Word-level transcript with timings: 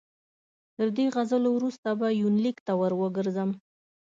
تر 0.75 0.87
دې 0.97 1.05
غزلو 1.15 1.49
وروسته 1.53 1.89
به 1.99 2.07
یونلیک 2.21 2.57
ته 2.65 2.73
ور 2.79 2.93
وګرځم. 3.01 3.49